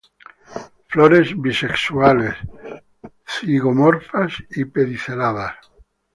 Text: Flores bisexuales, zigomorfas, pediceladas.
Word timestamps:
Flores 0.89 1.27
bisexuales, 1.39 2.33
zigomorfas, 3.29 4.31
pediceladas. 4.73 5.57